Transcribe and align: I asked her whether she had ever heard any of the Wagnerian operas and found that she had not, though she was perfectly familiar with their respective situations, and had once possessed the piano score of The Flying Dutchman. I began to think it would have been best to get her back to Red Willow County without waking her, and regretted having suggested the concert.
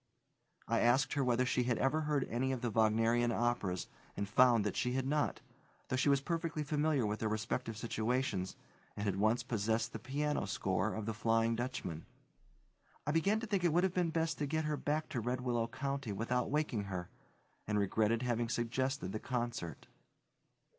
I 0.67 0.79
asked 0.79 1.13
her 1.13 1.23
whether 1.23 1.45
she 1.45 1.61
had 1.61 1.77
ever 1.77 2.01
heard 2.01 2.23
any 2.27 2.51
of 2.51 2.61
the 2.61 2.71
Wagnerian 2.71 3.31
operas 3.31 3.85
and 4.17 4.27
found 4.27 4.63
that 4.65 4.75
she 4.75 4.93
had 4.93 5.05
not, 5.05 5.41
though 5.89 5.95
she 5.95 6.09
was 6.09 6.21
perfectly 6.21 6.63
familiar 6.63 7.05
with 7.05 7.19
their 7.19 7.29
respective 7.29 7.77
situations, 7.77 8.55
and 8.97 9.05
had 9.05 9.17
once 9.17 9.43
possessed 9.43 9.93
the 9.93 9.99
piano 9.99 10.45
score 10.47 10.95
of 10.95 11.05
The 11.05 11.13
Flying 11.13 11.55
Dutchman. 11.55 12.07
I 13.05 13.11
began 13.11 13.39
to 13.41 13.45
think 13.45 13.63
it 13.63 13.71
would 13.73 13.83
have 13.83 13.93
been 13.93 14.09
best 14.09 14.39
to 14.39 14.47
get 14.47 14.65
her 14.65 14.75
back 14.75 15.07
to 15.09 15.19
Red 15.21 15.41
Willow 15.41 15.67
County 15.67 16.11
without 16.13 16.49
waking 16.49 16.85
her, 16.85 17.11
and 17.67 17.77
regretted 17.77 18.23
having 18.23 18.49
suggested 18.49 19.11
the 19.11 19.19
concert. 19.19 19.85